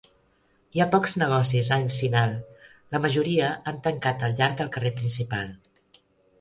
Hi 0.77 0.81
ha 0.81 0.87
pocs 0.95 1.13
negocis 1.23 1.69
a 1.69 1.77
Encinal; 1.83 2.33
la 2.97 3.03
majoria 3.05 3.53
han 3.73 3.79
tancat 3.91 4.27
al 4.31 4.37
llarg 4.43 4.59
del 4.65 4.75
carrer 4.79 4.97
principal. 4.99 5.57